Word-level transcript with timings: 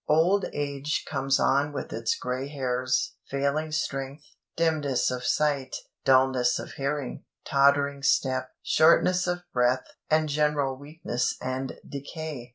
Old 0.09 0.45
age 0.51 1.05
comes 1.07 1.39
on 1.39 1.71
with 1.73 1.93
its 1.93 2.15
grey 2.17 2.47
hairs, 2.47 3.17
failing 3.29 3.71
strength, 3.71 4.23
dimness 4.57 5.11
of 5.11 5.23
sight, 5.23 5.75
dullness 6.05 6.57
of 6.57 6.71
hearing, 6.71 7.23
tottering 7.45 8.01
step, 8.01 8.49
shortness 8.63 9.27
of 9.27 9.43
breath, 9.53 9.85
and 10.09 10.27
general 10.27 10.75
weakness 10.75 11.35
and 11.39 11.73
decay. 11.87 12.49